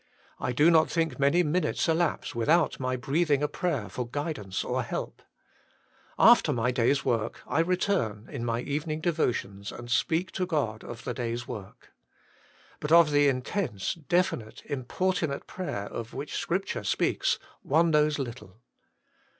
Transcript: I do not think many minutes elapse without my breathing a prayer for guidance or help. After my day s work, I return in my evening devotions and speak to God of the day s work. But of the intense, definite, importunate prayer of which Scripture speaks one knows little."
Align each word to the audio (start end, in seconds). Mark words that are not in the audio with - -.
I 0.39 0.51
do 0.51 0.71
not 0.71 0.89
think 0.89 1.19
many 1.19 1.43
minutes 1.43 1.87
elapse 1.87 2.33
without 2.33 2.79
my 2.79 2.95
breathing 2.95 3.43
a 3.43 3.47
prayer 3.47 3.87
for 3.87 4.07
guidance 4.09 4.63
or 4.63 4.81
help. 4.81 5.21
After 6.17 6.51
my 6.51 6.71
day 6.71 6.89
s 6.89 7.05
work, 7.05 7.43
I 7.45 7.59
return 7.59 8.27
in 8.31 8.43
my 8.43 8.61
evening 8.61 8.99
devotions 9.01 9.71
and 9.71 9.91
speak 9.91 10.31
to 10.31 10.47
God 10.47 10.83
of 10.83 11.03
the 11.03 11.13
day 11.13 11.33
s 11.33 11.47
work. 11.47 11.91
But 12.79 12.91
of 12.91 13.11
the 13.11 13.27
intense, 13.27 13.93
definite, 13.93 14.63
importunate 14.65 15.45
prayer 15.45 15.85
of 15.85 16.15
which 16.15 16.33
Scripture 16.35 16.83
speaks 16.83 17.37
one 17.61 17.91
knows 17.91 18.17
little." 18.17 18.57